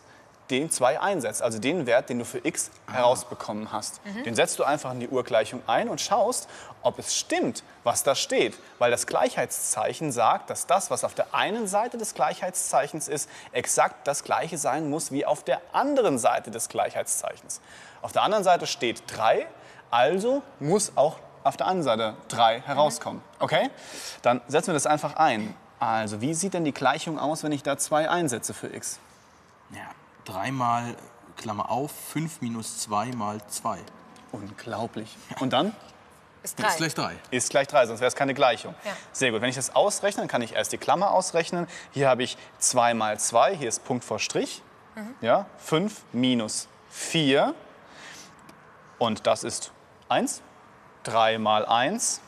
den 0.49 0.69
2 0.69 0.99
einsetzt, 0.99 1.41
also 1.41 1.59
den 1.59 1.85
Wert, 1.85 2.09
den 2.09 2.19
du 2.19 2.25
für 2.25 2.39
x 2.45 2.69
herausbekommen 2.91 3.71
hast. 3.71 3.99
Den 4.25 4.35
setzt 4.35 4.59
du 4.59 4.63
einfach 4.63 4.91
in 4.91 4.99
die 4.99 5.07
Urgleichung 5.07 5.61
ein 5.67 5.89
und 5.89 6.01
schaust, 6.01 6.47
ob 6.81 6.99
es 6.99 7.15
stimmt, 7.15 7.63
was 7.83 8.03
da 8.03 8.13
steht. 8.13 8.55
Weil 8.77 8.91
das 8.91 9.07
Gleichheitszeichen 9.07 10.11
sagt, 10.11 10.49
dass 10.49 10.67
das, 10.67 10.91
was 10.91 11.03
auf 11.03 11.15
der 11.15 11.33
einen 11.33 11.67
Seite 11.67 11.97
des 11.97 12.13
Gleichheitszeichens 12.13 13.07
ist, 13.07 13.29
exakt 13.53 14.07
das 14.07 14.23
gleiche 14.23 14.57
sein 14.57 14.89
muss 14.89 15.11
wie 15.11 15.25
auf 15.25 15.43
der 15.43 15.61
anderen 15.73 16.19
Seite 16.19 16.51
des 16.51 16.69
Gleichheitszeichens. 16.69 17.61
Auf 18.01 18.11
der 18.11 18.21
anderen 18.21 18.43
Seite 18.43 18.67
steht 18.67 19.03
3, 19.07 19.47
also 19.89 20.43
muss 20.59 20.91
auch 20.95 21.17
auf 21.43 21.57
der 21.57 21.65
anderen 21.67 21.83
Seite 21.83 22.15
3 22.27 22.61
herauskommen. 22.61 23.23
Okay? 23.39 23.69
Dann 24.21 24.41
setzen 24.47 24.67
wir 24.67 24.73
das 24.75 24.85
einfach 24.85 25.15
ein. 25.15 25.55
Also, 25.79 26.21
wie 26.21 26.33
sieht 26.33 26.53
denn 26.53 26.65
die 26.65 26.73
Gleichung 26.73 27.19
aus, 27.19 27.43
wenn 27.43 27.51
ich 27.51 27.63
da 27.63 27.77
2 27.77 28.09
einsetze 28.09 28.53
für 28.53 28.73
x? 28.73 28.99
Ja, 29.71 29.81
dreimal, 30.25 30.95
Klammer 31.37 31.69
auf, 31.71 31.91
5 32.13 32.41
minus 32.41 32.79
2 32.79 33.07
mal 33.13 33.39
2. 33.47 33.79
Unglaublich. 34.31 35.15
Und 35.39 35.53
dann 35.53 35.73
Ist 36.43 36.59
Das 36.59 36.79
ist 36.79 36.97
drei. 36.97 37.13
gleich 37.13 37.19
3. 37.29 37.35
ist 37.37 37.49
gleich 37.49 37.67
3, 37.67 37.87
sonst 37.87 37.99
wäre 38.01 38.07
es 38.09 38.15
keine 38.15 38.33
Gleichung. 38.33 38.75
Ja. 38.83 38.91
Sehr 39.11 39.31
gut. 39.31 39.41
Wenn 39.41 39.49
ich 39.49 39.55
das 39.55 39.75
ausrechne, 39.75 40.21
dann 40.21 40.27
kann 40.27 40.41
ich 40.41 40.53
erst 40.53 40.71
die 40.73 40.77
Klammer 40.77 41.11
ausrechnen. 41.11 41.67
Hier 41.91 42.07
habe 42.09 42.23
ich 42.23 42.37
2 42.59 42.93
mal 42.93 43.19
2, 43.19 43.55
hier 43.57 43.67
ist 43.69 43.83
Punkt 43.85 44.03
vor 44.03 44.19
Strich. 44.19 44.61
Ja, 45.21 45.45
5 45.57 46.03
minus 46.13 46.67
4. 46.89 47.53
Und 48.99 49.27
das 49.27 49.43
ist 49.43 49.71
1. 50.07 50.41
3 51.03 51.37
mal 51.37 51.65
1 51.65 52.21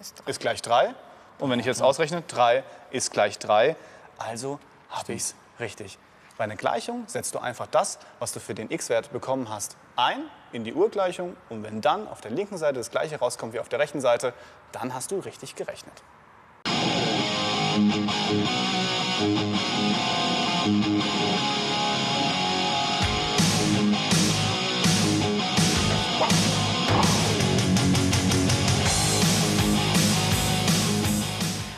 Ist 0.00 0.20
drei. 0.20 0.30
ist 0.30 0.40
gleich 0.40 0.62
3. 0.62 0.94
Und 1.38 1.50
wenn 1.50 1.58
ich 1.58 1.66
jetzt 1.66 1.82
ausrechne, 1.82 2.22
3 2.22 2.62
ist 2.90 3.10
gleich 3.10 3.38
3. 3.38 3.74
Also 4.18 4.60
habe 4.90 5.14
ich 5.14 5.22
es 5.22 5.34
richtig. 5.58 5.98
Bei 6.36 6.42
einer 6.44 6.56
Gleichung 6.56 7.04
setzt 7.06 7.36
du 7.36 7.38
einfach 7.38 7.68
das, 7.68 8.00
was 8.18 8.32
du 8.32 8.40
für 8.40 8.54
den 8.54 8.68
x-Wert 8.68 9.12
bekommen 9.12 9.48
hast, 9.48 9.76
ein 9.94 10.24
in 10.50 10.64
die 10.64 10.74
Urgleichung. 10.74 11.36
Und 11.48 11.62
wenn 11.62 11.80
dann 11.80 12.08
auf 12.08 12.20
der 12.20 12.32
linken 12.32 12.58
Seite 12.58 12.78
das 12.78 12.90
gleiche 12.90 13.18
rauskommt 13.20 13.52
wie 13.52 13.60
auf 13.60 13.68
der 13.68 13.78
rechten 13.78 14.00
Seite, 14.00 14.34
dann 14.72 14.94
hast 14.94 15.12
du 15.12 15.20
richtig 15.20 15.54
gerechnet. 15.54 16.02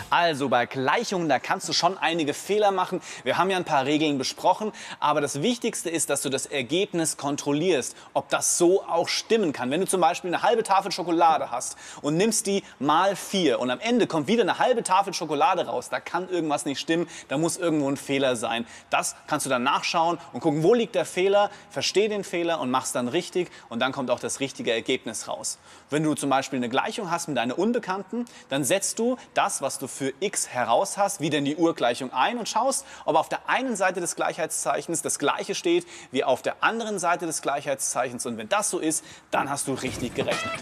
Also 0.09 0.49
bei 0.49 0.67
Gleichungen, 0.67 1.29
da 1.29 1.41
kannst 1.41 1.69
du 1.69 1.73
schon 1.73 1.99
einige 1.99 2.33
Fehler 2.33 2.71
machen. 2.71 3.01
Wir 3.25 3.39
haben 3.39 3.51
ja 3.51 3.57
ein 3.57 3.65
paar 3.65 3.87
Regeln 3.87 4.19
besprochen, 4.19 4.71
aber 5.01 5.21
das 5.21 5.43
Wichtigste 5.43 5.91
ist, 5.91 6.11
dass 6.11 6.23
du 6.23 6.29
das 6.29 6.47
Ergebnis 6.47 7.17
kontrollierst, 7.17 7.97
ob 8.15 8.29
das 8.29 8.57
so 8.57 8.85
auch 8.85 9.09
stimmen 9.09 9.53
kann. 9.53 9.73
Wenn 9.73 9.81
du 9.81 9.87
zum 9.89 10.01
Beispiel 10.01 10.33
eine 10.33 10.45
halbe 10.45 10.63
Tafel 10.63 10.93
Schokolade 10.93 11.51
hast 11.51 11.77
und 12.03 12.17
nimmst 12.17 12.47
die 12.47 12.63
mal 12.79 13.17
vier 13.17 13.59
und 13.59 13.69
am 13.69 13.81
Ende 13.81 14.07
kommt 14.07 14.29
wieder 14.29 14.43
eine 14.43 14.61
halbe 14.61 14.85
Tafel 14.85 15.13
Schokolade 15.13 15.67
raus, 15.67 15.89
da 15.89 15.99
kann 15.99 16.29
irgendwas 16.29 16.67
nicht 16.67 16.79
stimmen, 16.79 17.09
da 17.27 17.37
muss 17.37 17.57
irgendwo 17.57 17.91
ein 17.91 17.97
Fehler 17.97 18.37
sein. 18.37 18.65
Das 18.91 19.17
kannst 19.27 19.45
du 19.45 19.51
dann 19.51 19.65
nachschauen 19.65 20.19
und 20.33 20.39
gucken, 20.39 20.63
wo 20.63 20.73
liegt 20.73 20.95
der 20.95 21.05
Fehler, 21.05 21.51
versteh 21.69 22.07
den 22.07 22.23
Fehler 22.23 22.61
und 22.61 22.71
mach's 22.71 22.93
dann 22.93 23.09
richtig 23.09 23.51
und 23.71 23.81
dann 23.81 23.91
kommt 23.91 24.13
auch 24.13 24.21
das 24.21 24.39
richtige 24.39 24.71
Ergebnis 24.71 25.27
raus. 25.27 25.59
Wenn 25.91 26.05
du 26.05 26.15
zum 26.15 26.31
Beispiel 26.31 26.59
eine 26.59 26.69
Gleichung 26.69 27.11
hast 27.11 27.27
mit 27.27 27.39
einer 27.39 27.59
Unbekannten, 27.59 28.25
dann 28.51 28.63
setzt 28.63 29.01
du 29.01 29.17
das, 29.35 29.63
was 29.63 29.81
du 29.81 29.89
für 29.97 30.13
x 30.21 30.49
heraus 30.49 30.99
hast, 30.99 31.21
wieder 31.21 31.39
in 31.39 31.45
die 31.45 31.57
Urgleichung 31.57 32.13
ein 32.13 32.39
und 32.39 32.49
schaust, 32.49 32.85
ob 33.05 33.17
auf 33.17 33.29
der 33.29 33.49
einen 33.49 33.77
Seite 33.77 34.01
des 34.01 34.15
Gleichheitszeichens 34.15 35.03
das 35.03 35.19
gleiche 35.19 35.55
steht 35.55 35.87
wie 36.13 36.23
auf 36.23 36.43
der 36.43 36.63
anderen 36.63 36.99
Seite 36.99 37.27
des 37.27 37.43
Gleichheitszeichens. 37.43 38.27
Und 38.27 38.39
wenn 38.39 38.49
das 38.49 38.71
so 38.71 38.79
ist, 38.79 39.05
dann 39.31 39.51
hast 39.51 39.67
du 39.69 39.75
richtig 39.75 40.15
gerechnet. 40.15 40.53